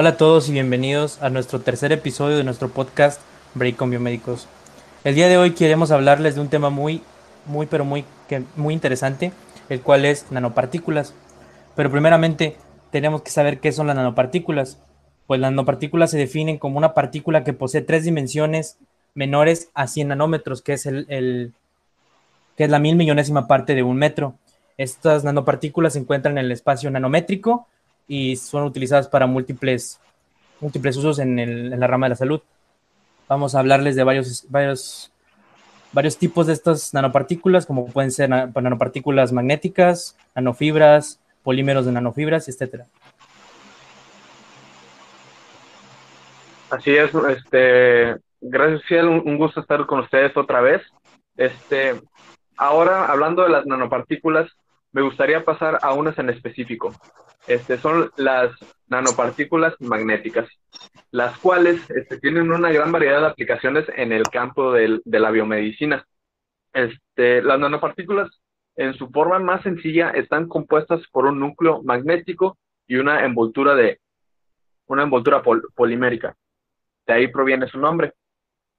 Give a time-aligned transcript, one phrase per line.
[0.00, 3.20] Hola a todos y bienvenidos a nuestro tercer episodio de nuestro podcast
[3.54, 4.46] Break con Biomédicos.
[5.02, 7.02] El día de hoy queremos hablarles de un tema muy,
[7.46, 8.04] muy, pero muy,
[8.54, 9.32] muy interesante,
[9.68, 11.14] el cual es nanopartículas.
[11.74, 12.56] Pero primeramente
[12.92, 14.78] tenemos que saber qué son las nanopartículas.
[15.26, 18.78] Pues las nanopartículas se definen como una partícula que posee tres dimensiones
[19.14, 21.52] menores a 100 nanómetros, que es, el,
[22.56, 24.36] que es la mil millonésima parte de un metro.
[24.76, 27.66] Estas nanopartículas se encuentran en el espacio nanométrico
[28.08, 30.00] y son utilizadas para múltiples,
[30.60, 32.40] múltiples usos en, el, en la rama de la salud.
[33.28, 35.12] Vamos a hablarles de varios, varios,
[35.92, 42.86] varios tipos de estas nanopartículas, como pueden ser nanopartículas magnéticas, nanofibras, polímeros de nanofibras, etcétera.
[46.70, 50.82] Así es, este, gracias, Ciel, un gusto estar con ustedes otra vez.
[51.36, 51.94] Este,
[52.56, 54.50] ahora, hablando de las nanopartículas,
[54.92, 56.94] me gustaría pasar a unas en específico.
[57.48, 58.52] Este, son las
[58.88, 60.46] nanopartículas magnéticas,
[61.10, 66.06] las cuales este, tienen una gran variedad de aplicaciones en el campo de la biomedicina.
[66.74, 68.28] Este, las nanopartículas,
[68.76, 73.98] en su forma más sencilla, están compuestas por un núcleo magnético y una envoltura de
[74.86, 75.42] una envoltura
[75.74, 76.36] polimérica.
[77.06, 78.12] De ahí proviene su nombre.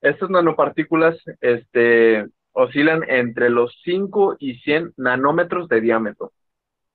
[0.00, 6.32] Estas nanopartículas este, oscilan entre los 5 y 100 nanómetros de diámetro.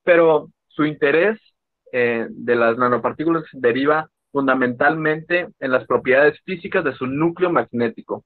[0.03, 1.39] Pero su interés
[1.91, 8.23] eh, de las nanopartículas deriva fundamentalmente en las propiedades físicas de su núcleo magnético,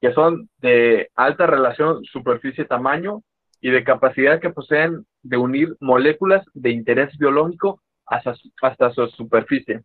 [0.00, 3.22] que son de alta relación superficie-tamaño
[3.60, 9.82] y de capacidad que poseen de unir moléculas de interés biológico hasta, hasta su superficie.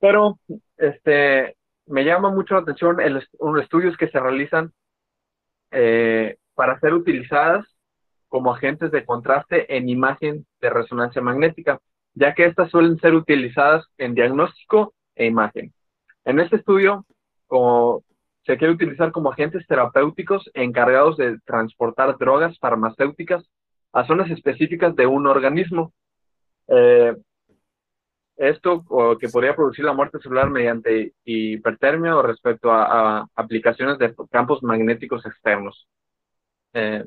[0.00, 0.38] Pero
[0.76, 4.72] este, me llama mucho la atención los estudios que se realizan
[5.70, 7.66] eh, para ser utilizadas
[8.28, 11.80] como agentes de contraste en imagen de resonancia magnética,
[12.14, 15.72] ya que estas suelen ser utilizadas en diagnóstico e imagen.
[16.24, 17.06] En este estudio,
[17.46, 18.04] como
[18.44, 23.44] se quiere utilizar como agentes terapéuticos encargados de transportar drogas farmacéuticas
[23.92, 25.92] a zonas específicas de un organismo.
[26.68, 27.14] Eh,
[28.36, 28.84] esto
[29.20, 35.26] que podría producir la muerte celular mediante hipertermia o respecto a, aplicaciones de campos magnéticos
[35.26, 35.88] externos.
[36.72, 37.04] Eh,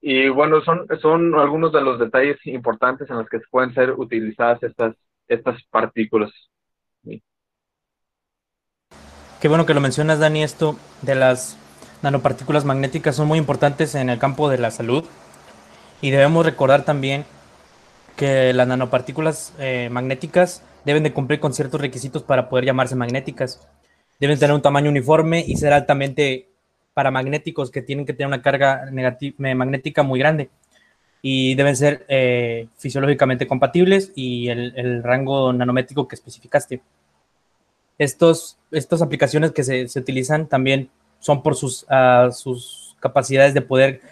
[0.00, 4.62] y bueno, son, son algunos de los detalles importantes en los que pueden ser utilizadas
[4.62, 4.94] estas,
[5.28, 6.30] estas partículas.
[9.40, 11.58] Qué bueno que lo mencionas, Dani, esto de las
[12.02, 15.04] nanopartículas magnéticas son muy importantes en el campo de la salud
[16.02, 17.24] y debemos recordar también
[18.16, 23.66] que las nanopartículas eh, magnéticas deben de cumplir con ciertos requisitos para poder llamarse magnéticas.
[24.18, 26.49] Deben tener un tamaño uniforme y ser altamente
[27.00, 28.90] paramagnéticos que tienen que tener una carga
[29.38, 30.50] magnética muy grande
[31.22, 36.82] y deben ser eh, fisiológicamente compatibles y el, rango nanométrico que especificaste.
[37.96, 40.90] Estos, estas aplicaciones que se, utilizan también
[41.20, 44.02] son por sus, ah, sus capacidades de poder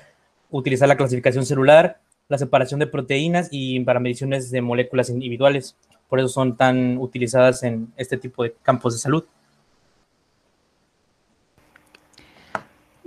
[0.50, 5.76] utilizar la clasificación celular, la separación de proteínas y para mediciones de moléculas individuales.
[6.08, 9.24] Por eso son tan utilizadas en este tipo de campos de salud.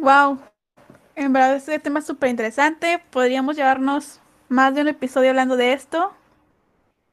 [0.01, 0.39] Wow,
[1.15, 2.99] en verdad este tema es súper interesante.
[3.11, 4.19] Podríamos llevarnos
[4.49, 6.11] más de un episodio hablando de esto.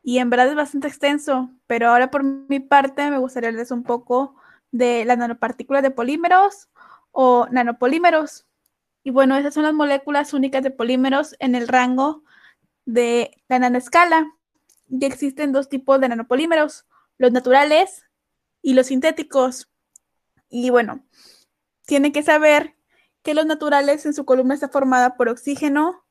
[0.02, 1.50] Y en verdad es bastante extenso.
[1.66, 4.36] Pero ahora por mi parte me gustaría hablarles un poco
[4.72, 6.70] de las nanopartículas de polímeros
[7.12, 8.46] o nanopolímeros.
[9.04, 12.24] Y bueno, esas son las moléculas únicas de polímeros en el rango
[12.86, 14.32] de la nanoescala.
[14.88, 16.86] Y existen dos tipos de nanopolímeros,
[17.18, 18.06] los naturales
[18.62, 19.68] y los sintéticos.
[20.48, 21.04] Y bueno,
[21.84, 22.77] tienen que saber
[23.22, 26.04] que los naturales en su columna está formada por oxígeno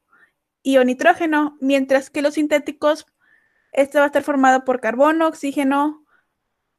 [0.61, 3.05] y o nitrógeno, mientras que los sintéticos,
[3.71, 6.05] este va a estar formado por carbono, oxígeno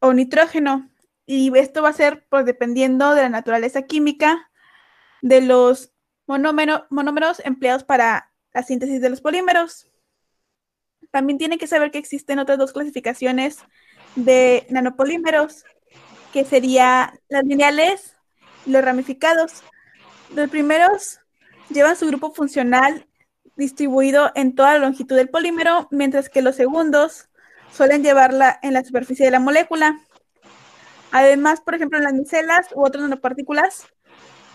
[0.01, 0.91] o nitrógeno.
[1.27, 4.51] Y esto va a ser pues, dependiendo de la naturaleza química
[5.23, 5.93] de los
[6.27, 9.89] monómeros empleados para la síntesis de los polímeros.
[11.11, 13.59] También tiene que saber que existen otras dos clasificaciones
[14.15, 15.65] de nanopolímeros,
[16.33, 18.17] que serían las lineales
[18.67, 19.63] y los ramificados.
[20.35, 21.21] Los primeros
[21.71, 23.07] llevan su grupo funcional
[23.57, 27.29] distribuido en toda la longitud del polímero, mientras que los segundos
[27.73, 29.99] suelen llevarla en la superficie de la molécula.
[31.11, 33.87] Además, por ejemplo, en las micelas u otras nanopartículas,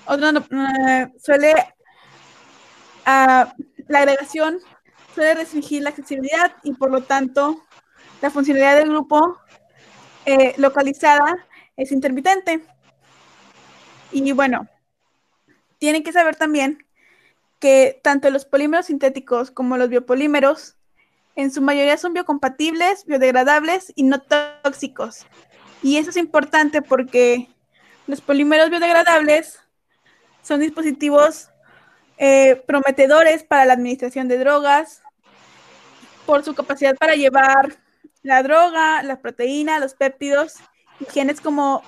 [0.06, 1.54] otro eh, suele
[3.06, 3.54] ah,
[3.88, 4.60] la agregación
[5.14, 7.62] suele restringir la accesibilidad y por lo tanto
[8.22, 9.38] la funcionalidad del grupo
[10.26, 12.64] eh, localizada es intermitente.
[14.12, 14.68] Y bueno,
[15.84, 16.88] tienen que saber también
[17.60, 20.78] que tanto los polímeros sintéticos como los biopolímeros
[21.36, 25.26] En su mayoría son biocompatibles, biodegradables y no tóxicos.
[25.82, 27.50] Y eso es importante porque
[28.08, 29.60] los polímeros biodegradables
[30.42, 31.50] son dispositivos
[32.18, 35.02] eh, prometedores para la administración de drogas
[36.26, 37.78] por su capacidad para llevar
[38.22, 40.54] la droga, la proteína, los péptidos
[41.02, 41.84] y genes como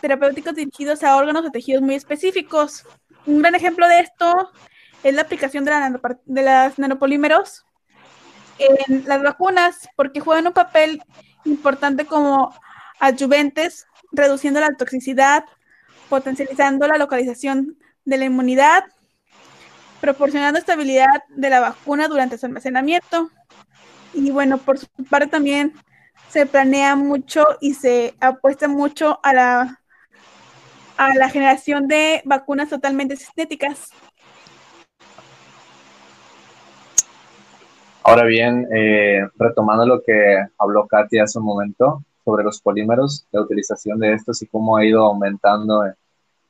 [0.00, 2.84] terapéuticos dirigidos a órganos o tejidos muy específicos.
[3.26, 4.50] Un gran ejemplo de esto
[5.02, 7.64] es la aplicación de, la las nanopolímeros
[8.58, 11.02] en las vacunas, porque juegan un papel
[11.44, 12.54] importante como
[12.98, 15.44] adyuventes, reduciendo la toxicidad,
[16.08, 18.84] potencializando la localización de la inmunidad,
[20.00, 23.30] proporcionando estabilidad de la vacuna durante su almacenamiento.
[24.12, 25.74] Y bueno, por su parte también
[26.30, 29.80] se planea mucho y se apuesta mucho a la,
[30.96, 33.90] a la generación de vacunas totalmente sintéticas.
[38.02, 43.42] Ahora bien, eh, retomando lo que habló Katy hace un momento sobre los polímeros, la
[43.42, 45.84] utilización de estos y cómo ha ido aumentando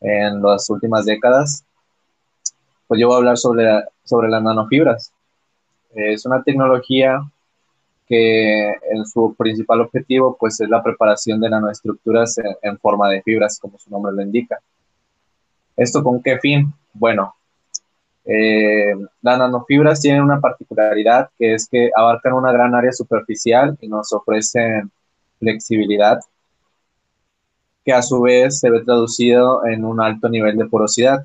[0.00, 1.65] en, las últimas décadas,
[2.87, 3.67] pues yo voy a hablar sobre,
[4.05, 5.12] sobre las nanofibras.
[5.94, 7.23] Es una tecnología
[8.11, 13.61] que en su principal objetivo pues es la preparación de nanoestructuras en, forma de fibras,
[13.61, 14.59] como su nombre lo indica.
[15.77, 16.75] ¿Esto con qué fin?
[16.93, 17.33] Bueno,
[18.25, 23.87] eh, las nanofibras tienen una particularidad que es que abarcan una gran área superficial y
[23.87, 24.91] nos ofrecen
[25.39, 26.19] flexibilidad,
[27.85, 31.25] que a su vez se ve traducido en un alto nivel de porosidad.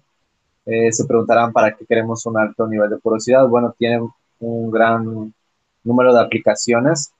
[0.68, 3.48] Eh, se preguntarán para qué queremos un alto nivel de porosidad.
[3.48, 4.08] Bueno, tienen
[4.40, 5.34] un gran
[5.86, 7.14] número de aplicaciones,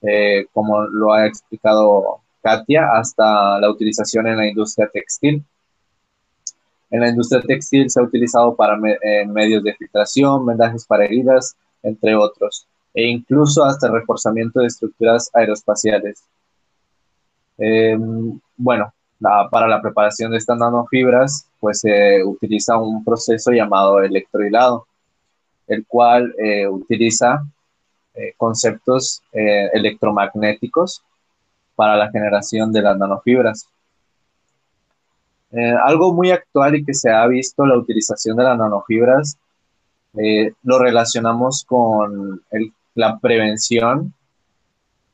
[0.00, 5.44] eh, como lo ha explicado Katia, hasta la utilización en la industria textil.
[6.90, 8.76] En la industria textil se ha utilizado para
[9.26, 15.30] medios de filtración, vendajes para heridas, entre otros, e incluso hasta el reforzamiento de estructuras
[15.32, 16.22] aeroespaciales.
[17.58, 18.92] Em, bueno,
[19.50, 24.86] para la preparación de estas nanofibras, pues se utiliza un proceso llamado electrohilado,
[25.68, 27.44] el cual eh, utiliza
[28.14, 31.02] eh, conceptos eh, electromagnéticos
[31.74, 33.66] para la generación de las nanofibras.
[35.50, 39.38] Eh, algo muy actual y que se ha visto la utilización de las nanofibras,
[40.62, 42.42] lo relacionamos con
[42.94, 44.12] la prevención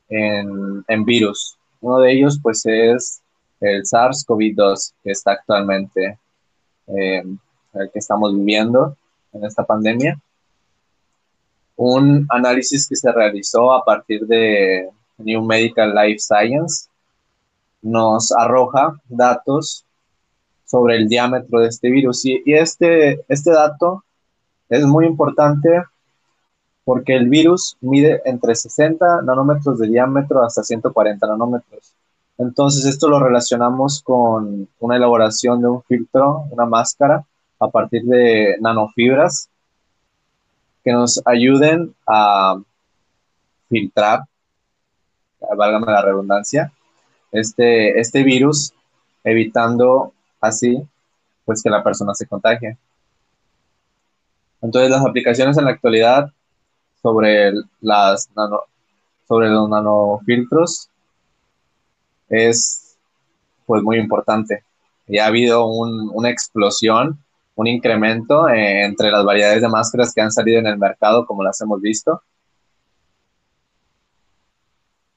[0.09, 1.57] en, virus.
[1.79, 3.21] Uno de ellos pues es
[3.61, 6.19] el SARS-CoV-2 que está actualmente,
[6.87, 7.39] el
[7.93, 8.97] que estamos viviendo
[9.31, 10.19] en esta pandemia.
[11.81, 16.89] Un análisis que se realizó a partir de New Medical Life Science
[17.81, 19.85] nos arroja datos
[20.65, 22.25] sobre el diámetro de este virus.
[22.25, 24.03] Y, este, este dato
[24.67, 25.69] es muy importante
[26.83, 31.93] porque el virus mide entre 60 nanómetros de diámetro hasta 140 nanómetros.
[32.37, 37.25] Entonces esto lo relacionamos con una elaboración de un filtro, una máscara,
[37.57, 39.47] a partir de nanofibras
[40.83, 42.59] que nos ayuden a
[43.69, 44.21] filtrar,
[45.57, 46.71] válgame la redundancia,
[47.31, 48.73] este, este virus,
[49.23, 50.81] evitando así
[51.45, 52.77] pues que la persona se contagie.
[54.61, 56.31] Entonces las aplicaciones en la actualidad
[57.01, 58.29] sobre las
[59.27, 60.89] sobre los nanofiltros
[62.29, 62.97] es
[63.65, 64.63] pues muy importante.
[65.07, 67.17] Ya ha habido una explosión,
[67.59, 71.43] un incremento eh, entre las variedades de máscaras que han salido en el mercado, como
[71.43, 72.21] las hemos visto.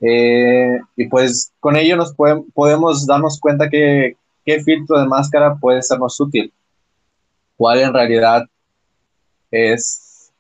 [0.00, 2.12] Eh, y pues con ello nos
[2.52, 6.52] podemos darnos cuenta que, qué filtro de máscara puede sernos útil,
[7.56, 8.42] cuál en realidad
[9.52, 10.32] es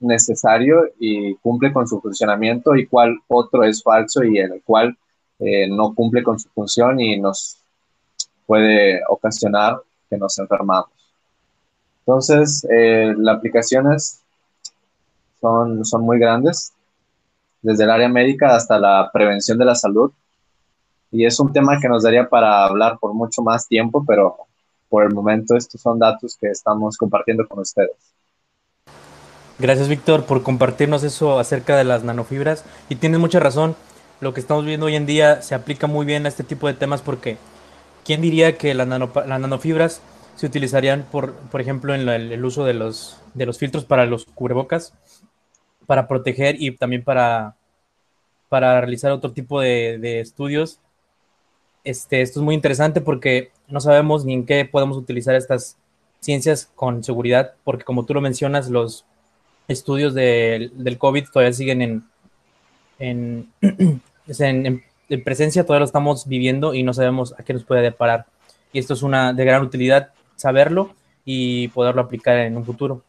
[0.00, 4.94] necesario y cumple con su funcionamiento y cuál otro es falso y el cual
[5.38, 7.56] eh, no cumple con su función y nos
[8.44, 10.97] puede ocasionar que nos enfermamos.
[12.08, 14.22] Entonces, eh, las aplicaciones
[15.42, 16.72] son, son muy grandes,
[17.60, 20.10] desde el área médica hasta la prevención de la salud,
[21.10, 24.38] y es un tema que nos daría para hablar por mucho más tiempo, pero
[24.88, 28.14] por el momento estos son datos que estamos compartiendo con ustedes.
[29.58, 33.76] Gracias Víctor por compartirnos eso acerca de las nanofibras y tienes mucha razón,
[34.22, 36.72] lo que estamos viendo hoy en día se aplica muy bien a este tipo de
[36.72, 37.36] temas porque
[38.06, 40.00] ¿quién diría que las, nanofibras
[40.38, 44.24] se utilizarían por, por ejemplo en el uso de los, de los filtros para los
[44.24, 44.94] cubrebocas
[45.86, 47.56] para proteger y también para,
[48.48, 50.80] para realizar otro tipo de, de estudios
[51.84, 55.76] este, esto es muy interesante porque no sabemos ni en qué podemos utilizar estas
[56.20, 59.04] ciencias con seguridad, porque como tú lo mencionas, los,
[59.68, 61.82] estudios del, del COVID todavía siguen
[62.98, 67.64] en, en, en, en, presencia, todavía lo estamos viviendo y no sabemos a qué nos
[67.64, 68.26] puede deparar.
[68.72, 73.02] Y esto es una de gran utilidad saberlo y poderlo aplicar en un futuro.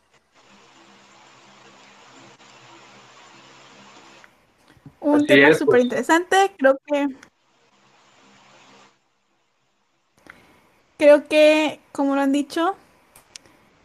[5.00, 5.84] Un tema súper pues.
[5.86, 7.08] interesante, creo que
[10.98, 12.76] creo que, como lo han dicho,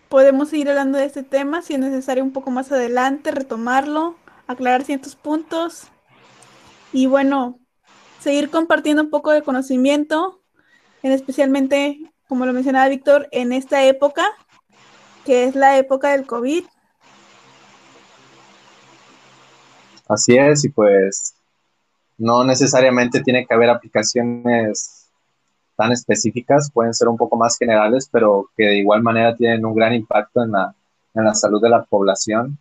[0.09, 4.17] podemos seguir hablando de este tema si es necesario un poco más adelante, retomarlo,
[4.49, 5.85] aclarar ciertos puntos
[6.93, 7.61] y bueno,
[8.21, 10.41] seguir compartiendo un poco de conocimiento,
[11.03, 14.25] en especialmente, como lo mencionaba Víctor, en esta época,
[15.25, 16.65] que es la época del COVID.
[20.09, 21.35] Así es, y pues
[22.19, 25.11] no necesariamente tiene que haber aplicaciones
[25.77, 29.75] tan específicas, pueden ser un poco más generales, pero que de igual manera tienen un
[29.75, 30.75] gran impacto en la,
[31.15, 32.59] en la salud de la población.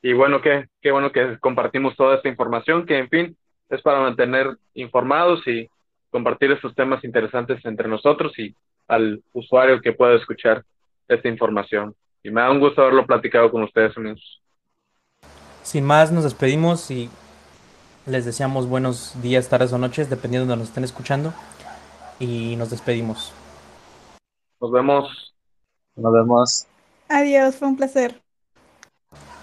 [0.00, 3.36] Y bueno, qué, qué bueno que compartimos toda esta información, que en fin,
[3.68, 5.68] es para mantener informados y
[6.10, 8.54] compartir estos temas interesantes entre nosotros y
[8.88, 10.64] al usuario que pueda escuchar
[11.08, 11.94] esta información.
[12.22, 14.40] Y me da un gusto haberlo platicado con ustedes, amigos.
[15.62, 17.08] Sin más, nos despedimos y
[18.06, 21.32] les deseamos buenos días, tardes o noches, dependiendo de donde nos estén escuchando.
[22.18, 23.32] Y nos despedimos.
[24.60, 25.34] Nos vemos.
[25.96, 26.66] Nos vemos.
[27.08, 28.20] Adiós, fue un placer.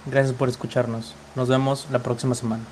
[0.06, 1.16] Gracias por escucharnos.
[1.36, 2.64] Nos vemos la próxima semana.